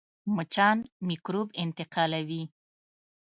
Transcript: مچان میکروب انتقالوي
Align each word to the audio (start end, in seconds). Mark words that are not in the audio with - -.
مچان 0.35 0.77
میکروب 1.07 1.47
انتقالوي 1.63 2.43